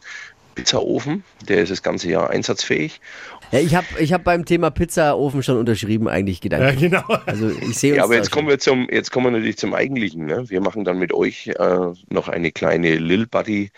Pizzaofen, 0.55 1.23
der 1.47 1.61
ist 1.61 1.71
das 1.71 1.83
ganze 1.83 2.09
Jahr 2.09 2.29
einsatzfähig. 2.29 2.99
Ja, 3.51 3.59
ich 3.59 3.75
habe 3.75 3.85
ich 3.99 4.11
hab 4.13 4.23
beim 4.23 4.45
Thema 4.45 4.71
Pizzaofen 4.71 5.43
schon 5.43 5.57
unterschrieben, 5.57 6.07
eigentlich 6.07 6.37
Ja, 6.43 6.49
gedacht. 6.71 6.79
genau. 6.79 7.03
Also 7.27 7.49
ich 7.49 7.77
sehe 7.77 7.91
uns 7.91 7.97
Ja, 7.97 8.03
aber 8.05 8.15
jetzt 8.15 8.27
schon. 8.29 8.33
kommen 8.39 8.47
wir 8.49 8.57
zum, 8.59 8.87
jetzt 8.89 9.11
kommen 9.11 9.27
wir 9.27 9.31
natürlich 9.31 9.57
zum 9.57 9.73
Eigentlichen. 9.75 10.25
Ne? 10.25 10.49
Wir 10.49 10.61
machen 10.61 10.83
dann 10.83 10.97
mit 10.97 11.13
euch 11.13 11.47
äh, 11.47 11.79
noch 12.09 12.27
eine 12.29 12.51
kleine 12.51 12.95
Lil 12.95 13.27
Buddy 13.27 13.71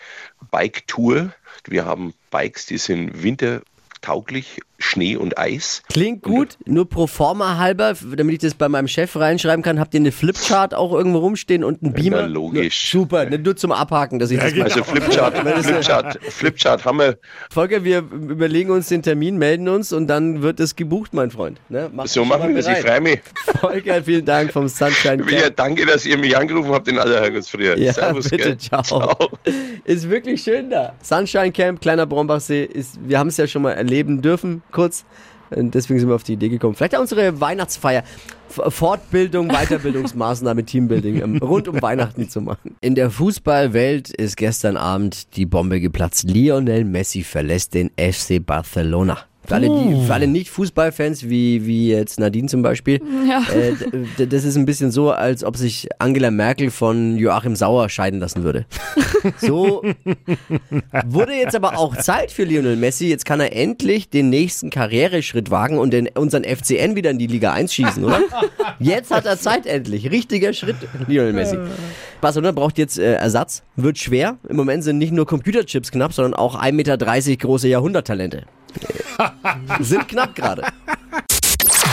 Bike 0.50 0.86
Tour. 0.86 1.32
Wir 1.66 1.84
haben 1.84 2.14
Bikes, 2.30 2.64
die 2.66 2.78
sind 2.78 3.22
wintertauglich, 3.22 4.60
Schnee 4.88 5.16
und 5.16 5.38
Eis. 5.38 5.82
Klingt 5.92 6.22
gut, 6.22 6.56
nur 6.66 6.88
pro 6.88 7.06
forma 7.06 7.58
halber, 7.58 7.94
damit 8.16 8.34
ich 8.34 8.40
das 8.40 8.54
bei 8.54 8.68
meinem 8.68 8.88
Chef 8.88 9.14
reinschreiben 9.16 9.62
kann, 9.62 9.78
habt 9.78 9.94
ihr 9.94 10.00
eine 10.00 10.12
Flipchart 10.12 10.74
auch 10.74 10.92
irgendwo 10.92 11.18
rumstehen 11.18 11.62
und 11.64 11.82
einen 11.82 11.92
Beamer? 11.92 12.22
Na, 12.22 12.26
logisch. 12.26 12.94
Nur, 12.94 13.02
super, 13.02 13.24
ne, 13.26 13.38
nur 13.38 13.56
zum 13.56 13.72
Abhaken, 13.72 14.18
dass 14.18 14.30
ich 14.30 14.38
das 14.40 14.52
genau. 14.52 14.64
mal... 14.64 14.70
Also 14.70 14.84
Flipchart, 14.84 15.38
Flipchart, 15.64 16.18
Flipchart 16.28 16.84
haben 16.84 16.98
wir, 16.98 17.18
Volker, 17.50 17.84
wir 17.84 17.98
überlegen 17.98 18.70
uns 18.70 18.88
den 18.88 19.02
Termin, 19.02 19.36
melden 19.36 19.68
uns 19.68 19.92
und 19.92 20.06
dann 20.06 20.42
wird 20.42 20.60
es 20.60 20.76
gebucht, 20.76 21.12
mein 21.14 21.30
Freund. 21.30 21.60
Ne? 21.68 21.90
Mach 21.92 22.06
so 22.06 22.24
machen 22.24 22.54
wir 22.54 22.62
das. 22.62 22.68
Ich 22.68 22.84
freue 22.84 23.00
mich. 23.00 23.20
Volker, 23.60 24.02
vielen 24.02 24.24
Dank 24.24 24.52
vom 24.52 24.68
Sunshine 24.68 25.24
Ja, 25.30 25.42
Camp. 25.42 25.56
danke, 25.56 25.86
dass 25.86 26.06
ihr 26.06 26.16
mich 26.16 26.36
angerufen 26.36 26.70
habt 26.72 26.88
in 26.88 26.98
aller 26.98 27.20
Herrgottsfrühe. 27.20 27.78
Ja, 27.78 27.92
Servus, 27.92 28.28
bitte, 28.28 28.56
gell? 28.56 28.58
ciao. 28.58 29.16
Ist 29.88 30.10
wirklich 30.10 30.42
schön 30.42 30.68
da. 30.68 30.92
Sunshine 31.02 31.50
Camp, 31.50 31.80
kleiner 31.80 32.04
Brombachsee, 32.04 32.62
ist, 32.62 32.98
wir 33.08 33.18
haben 33.18 33.28
es 33.28 33.38
ja 33.38 33.46
schon 33.46 33.62
mal 33.62 33.72
erleben 33.72 34.20
dürfen, 34.20 34.62
kurz. 34.70 35.06
Und 35.48 35.74
deswegen 35.74 35.98
sind 35.98 36.10
wir 36.10 36.14
auf 36.14 36.24
die 36.24 36.34
Idee 36.34 36.50
gekommen. 36.50 36.74
Vielleicht 36.74 36.94
auch 36.94 37.00
unsere 37.00 37.40
Weihnachtsfeier. 37.40 38.04
Fortbildung, 38.50 39.48
Weiterbildungsmaßnahme, 39.52 40.64
Teambuilding 40.64 41.22
ähm, 41.22 41.38
rund 41.38 41.68
um 41.68 41.80
Weihnachten 41.80 42.28
zu 42.28 42.42
machen. 42.42 42.76
In 42.82 42.96
der 42.96 43.10
Fußballwelt 43.10 44.10
ist 44.10 44.36
gestern 44.36 44.76
Abend 44.76 45.34
die 45.36 45.46
Bombe 45.46 45.80
geplatzt. 45.80 46.24
Lionel 46.24 46.84
Messi 46.84 47.22
verlässt 47.22 47.72
den 47.72 47.90
FC 47.98 48.44
Barcelona. 48.44 49.16
Für 49.48 49.54
alle, 49.54 49.68
die, 49.70 50.04
für 50.06 50.12
alle 50.14 50.26
Nicht-Fußballfans, 50.26 51.28
wie, 51.30 51.64
wie 51.66 51.88
jetzt 51.90 52.20
Nadine 52.20 52.48
zum 52.48 52.60
Beispiel, 52.60 53.00
Ja. 53.28 53.42
äh, 53.50 54.26
das 54.26 54.44
ist 54.44 54.56
ein 54.56 54.66
bisschen 54.66 54.90
so, 54.90 55.10
als 55.10 55.42
ob 55.42 55.56
sich 55.56 55.88
Angela 55.98 56.30
Merkel 56.30 56.70
von 56.70 57.16
Joachim 57.16 57.56
Sauer 57.56 57.88
scheiden 57.88 58.20
lassen 58.20 58.44
würde. 58.44 58.66
So 59.38 59.82
wurde 61.06 61.32
jetzt 61.34 61.54
aber 61.56 61.76
auch 61.78 61.96
Zeit 61.96 62.30
für 62.30 62.44
Lionel 62.44 62.76
Messi. 62.76 63.08
Jetzt 63.08 63.24
kann 63.24 63.40
er 63.40 63.54
endlich 63.54 64.08
den 64.10 64.30
nächsten 64.30 64.70
Karriereschritt 64.70 65.50
wagen 65.50 65.78
und 65.78 65.92
den, 65.92 66.08
unseren 66.14 66.44
FCN 66.44 66.94
wieder 66.96 67.10
in 67.10 67.18
die 67.18 67.26
Liga 67.26 67.52
1 67.52 67.72
schießen, 67.74 68.04
oder? 68.04 68.20
Jetzt 68.78 69.10
hat 69.10 69.26
er 69.26 69.38
Zeit 69.38 69.66
endlich. 69.66 70.10
Richtiger 70.10 70.52
Schritt, 70.52 70.76
Lionel 71.08 71.32
Messi. 71.32 71.56
Barcelona 72.20 72.52
braucht 72.52 72.78
jetzt 72.78 72.98
äh, 72.98 73.14
Ersatz. 73.14 73.62
Wird 73.76 73.98
schwer. 73.98 74.38
Im 74.48 74.56
Moment 74.56 74.84
sind 74.84 74.98
nicht 74.98 75.12
nur 75.12 75.26
Computerchips 75.26 75.90
knapp, 75.90 76.12
sondern 76.12 76.34
auch 76.34 76.54
1,30 76.60 76.72
Meter 76.72 76.96
große 77.36 77.68
Jahrhunderttalente. 77.68 78.44
Sind 79.80 80.06
knapp 80.08 80.34
gerade. 80.34 80.62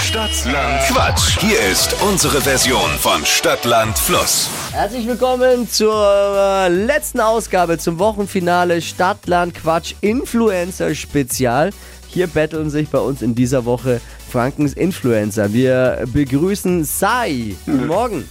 Stadtland 0.03 0.81
Quatsch. 0.87 1.39
Hier 1.39 1.59
ist 1.71 1.95
unsere 2.01 2.39
Version 2.39 2.89
von 2.99 3.25
Stadtland 3.25 3.97
Fluss. 3.97 4.49
Herzlich 4.71 5.07
willkommen 5.07 5.67
zur 5.67 5.95
äh, 5.95 6.67
letzten 6.67 7.19
Ausgabe 7.19 7.79
zum 7.79 7.97
Wochenfinale 7.97 8.81
Stadtland 8.81 9.55
Quatsch 9.55 9.95
Influencer 10.01 10.93
Spezial. 10.93 11.71
Hier 12.07 12.27
betteln 12.27 12.69
sich 12.69 12.89
bei 12.89 12.99
uns 12.99 13.21
in 13.23 13.33
dieser 13.33 13.65
Woche 13.65 13.99
Frankens 14.31 14.73
Influencer. 14.73 15.51
Wir 15.51 16.05
begrüßen 16.13 16.83
Sai. 16.85 17.55
Guten 17.65 17.87
Morgen. 17.87 18.29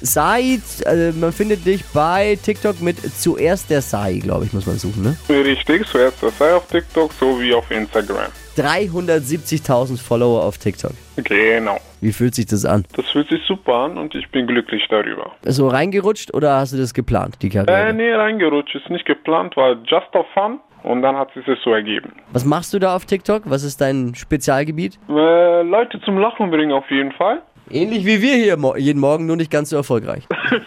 Sai, 0.00 0.58
äh, 0.84 1.10
man 1.12 1.32
findet 1.32 1.64
dich 1.64 1.84
bei 1.86 2.38
TikTok 2.42 2.80
mit 2.82 2.98
zuerst 2.98 3.70
der 3.70 3.80
Sai, 3.80 4.18
glaube 4.22 4.44
ich, 4.44 4.52
muss 4.52 4.66
man 4.66 4.76
suchen, 4.76 5.02
ne? 5.02 5.16
Richtig, 5.28 5.86
zuerst 5.86 6.22
das 6.22 6.36
sei 6.38 6.54
auf 6.54 6.66
TikTok 6.68 7.12
sowie 7.14 7.54
auf 7.54 7.70
Instagram. 7.70 8.30
370.000 8.56 9.98
Follower 10.00 10.42
auf 10.44 10.58
TikTok. 10.58 10.92
Genau. 11.16 11.78
Wie 12.00 12.12
fühlt 12.12 12.34
sich 12.34 12.46
das 12.46 12.64
an? 12.64 12.84
Das 12.94 13.06
fühlt 13.10 13.28
sich 13.28 13.42
super 13.46 13.74
an 13.74 13.98
und 13.98 14.14
ich 14.14 14.30
bin 14.30 14.46
glücklich 14.46 14.82
darüber. 14.88 15.32
So 15.44 15.68
reingerutscht 15.68 16.32
oder 16.34 16.56
hast 16.58 16.72
du 16.72 16.76
das 16.78 16.94
geplant, 16.94 17.36
die 17.42 17.48
Äh, 17.48 17.64
Karriere? 17.64 17.92
nee, 17.94 18.12
reingerutscht, 18.12 18.74
ist 18.74 18.88
nicht 18.90 19.04
geplant, 19.06 19.56
war 19.56 19.72
just 19.86 20.06
for 20.12 20.24
fun 20.34 20.60
und 20.84 21.02
dann 21.02 21.16
hat 21.16 21.32
sich 21.34 21.44
das 21.46 21.58
so 21.64 21.72
ergeben. 21.72 22.12
Was 22.32 22.44
machst 22.44 22.72
du 22.74 22.78
da 22.78 22.94
auf 22.96 23.04
TikTok? 23.06 23.42
Was 23.46 23.62
ist 23.62 23.80
dein 23.80 24.14
Spezialgebiet? 24.14 24.98
Äh, 25.08 25.62
Leute 25.62 26.00
zum 26.02 26.18
Lachen 26.18 26.50
bringen 26.50 26.72
auf 26.72 26.90
jeden 26.90 27.12
Fall. 27.12 27.42
Ähnlich 27.70 28.04
wie 28.06 28.22
wir 28.22 28.34
hier 28.36 28.56
mo 28.56 28.76
jeden 28.76 29.00
Morgen, 29.00 29.26
nur 29.26 29.36
nicht 29.36 29.50
ganz 29.50 29.70
so 29.70 29.76
erfolgreich. 29.76 30.24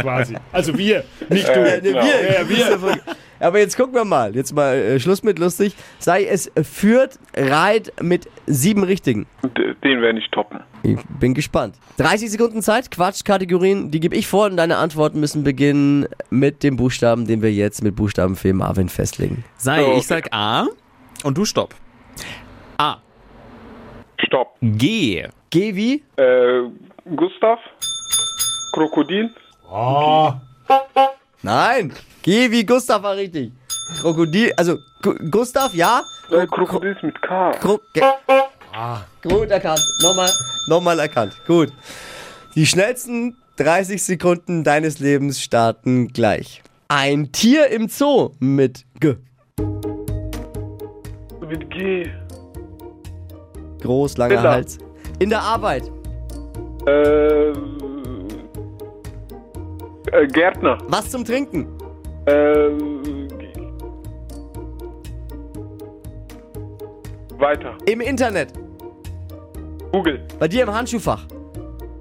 Quasi. 0.00 0.36
Also 0.52 0.76
wir, 0.76 1.04
nicht 1.28 1.48
du. 1.48 1.52
Äh, 1.52 1.80
genau. 1.80 2.00
Ja, 2.00 2.48
wir. 2.48 2.98
Aber 3.40 3.58
jetzt 3.58 3.76
gucken 3.76 3.94
wir 3.94 4.04
mal. 4.04 4.34
Jetzt 4.34 4.54
mal 4.54 4.74
äh, 4.76 5.00
Schluss 5.00 5.22
mit 5.22 5.38
lustig. 5.38 5.74
Sei 5.98 6.24
es 6.24 6.50
führt 6.62 7.18
Reit 7.34 7.92
mit 8.02 8.28
sieben 8.46 8.84
Richtigen. 8.84 9.26
Den 9.82 10.02
werde 10.02 10.18
ich 10.18 10.28
toppen. 10.30 10.60
Ich 10.82 10.98
bin 11.18 11.34
gespannt. 11.34 11.74
30 11.98 12.30
Sekunden 12.30 12.62
Zeit, 12.62 12.90
Quatschkategorien, 12.90 13.90
die 13.90 14.00
gebe 14.00 14.16
ich 14.16 14.26
vor 14.26 14.46
und 14.46 14.56
deine 14.56 14.76
Antworten 14.78 15.20
müssen 15.20 15.42
beginnen 15.44 16.06
mit 16.30 16.62
dem 16.62 16.76
Buchstaben, 16.76 17.26
den 17.26 17.42
wir 17.42 17.52
jetzt 17.52 17.82
mit 17.82 17.96
Buchstaben 17.96 18.36
für 18.36 18.52
Marvin 18.54 18.88
festlegen. 18.88 19.44
Sei, 19.58 19.82
Okay. 19.84 19.98
ich 19.98 20.06
sag 20.06 20.28
A 20.32 20.66
und 21.24 21.36
du 21.36 21.44
stopp. 21.44 21.74
A. 22.78 22.96
Stopp. 24.26 24.56
G. 24.62 25.26
Geh 25.50 25.74
wie? 25.74 26.04
Äh, 26.16 26.62
Gustav? 27.16 27.58
Krokodil? 28.72 29.30
Oh, 29.68 30.32
Nein. 31.42 31.92
Geh 32.22 32.50
wie 32.52 32.64
Gustav 32.64 33.02
war 33.02 33.16
richtig. 33.16 33.50
Krokodil, 34.00 34.52
also 34.56 34.76
Gu 35.02 35.14
Gustav, 35.28 35.74
ja? 35.74 36.02
Äh, 36.30 36.46
Krokodil 36.46 36.92
ist 36.92 37.02
mit 37.02 37.20
K. 37.20 37.50
Kro 37.52 37.80
ge 37.92 38.04
Gut 39.22 39.50
erkannt. 39.50 39.80
Nochmal, 40.02 40.30
nochmal 40.68 40.98
erkannt. 41.00 41.32
Gut. 41.48 41.72
Die 42.54 42.66
schnellsten 42.66 43.36
30 43.56 44.02
Sekunden 44.02 44.62
deines 44.62 45.00
Lebens 45.00 45.42
starten 45.42 46.08
gleich. 46.08 46.62
Ein 46.86 47.32
Tier 47.32 47.66
im 47.68 47.88
Zoo 47.88 48.30
mit 48.38 48.84
G. 49.00 49.16
Mit 51.48 51.68
G. 51.70 52.08
Groß, 53.82 54.16
langer. 54.16 54.42
Hals. 54.42 54.78
In 55.20 55.28
der 55.28 55.42
Arbeit. 55.42 55.82
Äh, 56.86 57.50
äh, 60.12 60.26
Gärtner. 60.32 60.78
Was 60.88 61.10
zum 61.10 61.24
Trinken. 61.26 61.68
Äh, 62.24 62.70
weiter. 67.38 67.76
Im 67.84 68.00
Internet. 68.00 68.54
Google. 69.92 70.26
Bei 70.38 70.48
dir 70.48 70.62
im 70.62 70.72
Handschuhfach. 70.72 71.26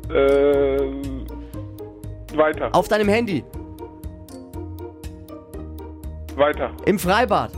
Äh, 0.09 0.79
weiter. 2.37 2.69
Auf 2.73 2.87
deinem 2.87 3.09
Handy. 3.09 3.43
Weiter. 6.37 6.71
Im 6.85 6.97
Freibad. 6.97 7.51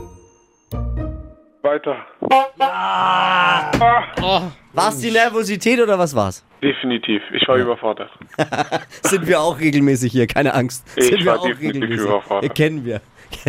Weiter. 1.62 1.96
War 4.74 4.88
es 4.88 4.98
die 4.98 5.10
Nervosität 5.10 5.80
oder 5.80 5.98
was 5.98 6.14
war's? 6.14 6.44
Definitiv. 6.62 7.22
Ich 7.34 7.46
war 7.48 7.56
überfordert. 7.56 8.10
Sind 9.02 9.26
wir 9.26 9.40
auch 9.40 9.58
regelmäßig 9.58 10.12
hier, 10.12 10.26
keine 10.26 10.54
Angst. 10.54 10.86
Ich 10.96 11.06
Sind 11.06 11.18
wir 11.20 11.26
war 11.26 11.40
auch 11.40 11.46
definitiv 11.46 11.82
regelmäßig. 11.82 12.06
überfordert. 12.06 12.50
Äh, 12.50 12.54
Kennen 12.54 12.84
wir. 12.84 13.00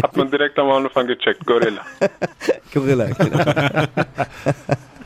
Hat 0.02 0.16
man 0.18 0.32
direkt 0.32 0.58
am 0.60 0.70
Anfang 0.70 1.08
gecheckt. 1.08 1.46
Gorilla. 1.46 1.82
Gorilla. 2.74 3.06
Genau. 3.08 3.38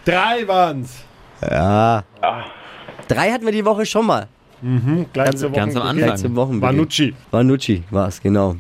drei 0.05 0.48
waren's. 0.48 1.03
Ja. 1.41 2.03
Drei 3.07 3.31
hatten 3.31 3.46
wir 3.46 3.51
die 3.51 3.65
Woche 3.65 3.86
schon 3.86 4.05
mal. 4.05 4.27
Gleich 5.13 5.36
zur 5.38 5.51
ganz 5.51 5.75
am. 5.75 5.84
Anfang. 5.84 6.17
Zum 6.17 6.36
Wochenbeginn. 6.36 6.77
Vanucci. 6.77 7.13
Vanucci 7.31 7.84
war 7.91 8.07
es, 8.07 8.22
genau. 8.22 8.55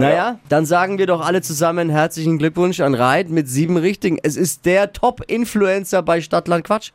Naja, 0.00 0.38
dann 0.48 0.66
sagen 0.66 0.98
wir 0.98 1.06
doch 1.06 1.24
alle 1.26 1.42
zusammen 1.42 1.88
herzlichen 1.90 2.38
Glückwunsch 2.38 2.80
an 2.80 2.94
Reit 2.94 3.28
mit 3.28 3.48
sieben 3.48 3.76
Richtigen. 3.76 4.18
Es 4.22 4.36
ist 4.36 4.66
der 4.66 4.92
Top-Influencer 4.92 6.02
bei 6.02 6.20
Stadtland 6.20 6.64
Quatsch. 6.64 6.92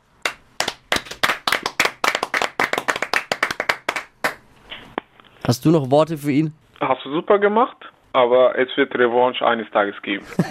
Hast 5.47 5.65
du 5.65 5.71
noch 5.71 5.89
Worte 5.89 6.17
für 6.17 6.31
ihn? 6.31 6.53
Hast 6.79 7.03
du 7.05 7.11
super 7.11 7.39
gemacht, 7.39 7.77
aber 8.13 8.57
es 8.57 8.69
wird 8.77 8.93
Revanche 8.95 9.45
eines 9.45 9.69
Tages 9.71 9.95
geben. 10.01 10.25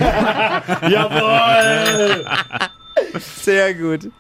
Jawohl! 0.89 2.27
Sehr 3.19 3.75
gut. 3.75 4.11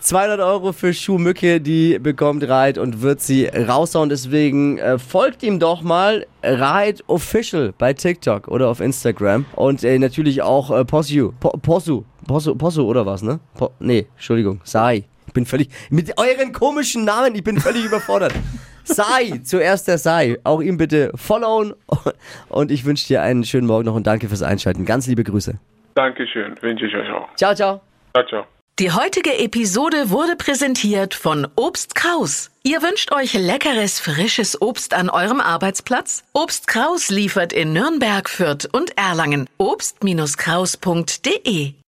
200 0.00 0.40
Euro 0.40 0.72
für 0.72 0.92
Schuhmücke, 0.92 1.60
die 1.60 1.98
bekommt 1.98 2.48
Reit 2.48 2.78
und 2.78 3.02
wird 3.02 3.20
sie 3.20 3.46
raushauen. 3.46 4.08
Deswegen 4.08 4.78
äh, 4.78 4.98
folgt 4.98 5.42
ihm 5.42 5.58
doch 5.58 5.82
mal 5.82 6.26
Reit 6.42 7.04
Official 7.06 7.72
bei 7.78 7.92
TikTok 7.92 8.48
oder 8.48 8.68
auf 8.68 8.80
Instagram. 8.80 9.44
Und 9.54 9.84
äh, 9.84 9.98
natürlich 9.98 10.42
auch 10.42 10.70
äh, 10.70 10.84
Possu. 10.84 11.32
Po 11.38 11.50
Possu. 11.50 12.04
Possu. 12.26 12.54
Possu 12.54 12.84
oder 12.84 13.06
was, 13.06 13.22
ne? 13.22 13.40
Po 13.54 13.70
nee, 13.78 14.06
Entschuldigung. 14.14 14.60
Sai. 14.64 15.04
Ich 15.26 15.32
bin 15.32 15.46
völlig. 15.46 15.68
Mit 15.88 16.18
euren 16.18 16.52
komischen 16.52 17.04
Namen, 17.04 17.34
ich 17.34 17.44
bin 17.44 17.58
völlig 17.58 17.84
überfordert. 17.84 18.34
Sai, 18.84 19.40
zuerst 19.44 19.88
der 19.88 19.98
Sai. 19.98 20.38
Auch 20.44 20.60
ihm 20.60 20.76
bitte 20.76 21.12
followen. 21.14 21.74
Und 22.48 22.70
ich 22.70 22.84
wünsche 22.84 23.06
dir 23.06 23.22
einen 23.22 23.44
schönen 23.44 23.66
Morgen 23.66 23.86
noch 23.86 23.94
und 23.94 24.06
danke 24.06 24.28
fürs 24.28 24.42
Einschalten. 24.42 24.84
Ganz 24.84 25.06
liebe 25.06 25.22
Grüße. 25.24 25.58
Dankeschön. 25.94 26.54
Wünsche 26.60 26.86
ich 26.86 26.94
euch 26.94 27.10
auch. 27.10 27.34
Ciao, 27.36 27.54
ciao. 27.54 27.91
Ciao, 28.12 28.26
ciao. 28.26 28.46
Die 28.78 28.90
heutige 28.90 29.38
Episode 29.38 30.08
wurde 30.10 30.34
präsentiert 30.34 31.14
von 31.14 31.46
Obst 31.56 31.94
Kraus. 31.94 32.50
Ihr 32.62 32.80
wünscht 32.82 33.12
euch 33.12 33.34
leckeres, 33.34 34.00
frisches 34.00 34.62
Obst 34.62 34.94
an 34.94 35.10
eurem 35.10 35.40
Arbeitsplatz? 35.40 36.24
Obst 36.32 36.68
Kraus 36.68 37.10
liefert 37.10 37.52
in 37.52 37.74
Nürnberg, 37.74 38.30
Fürth 38.30 38.66
und 38.72 38.96
Erlangen. 38.96 39.50
Obst-Kraus.de 39.58 41.74